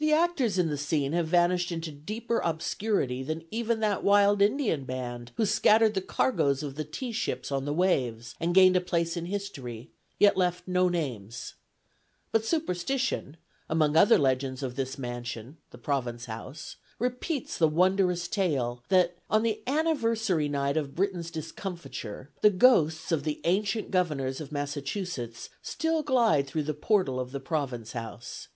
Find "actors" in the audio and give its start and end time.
0.12-0.58